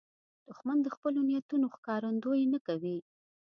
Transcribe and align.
دښمن 0.47 0.77
د 0.83 0.87
خپلو 0.95 1.19
نیتونو 1.29 1.65
ښکارندویي 1.75 2.45
نه 2.53 2.59
کوي 2.67 2.97